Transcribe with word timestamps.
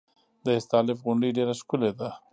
د 0.45 0.47
استالف 0.59 0.97
غونډۍ 1.05 1.29
ډیره 1.37 1.53
ښکلې 1.59 1.91
ده 1.99 2.09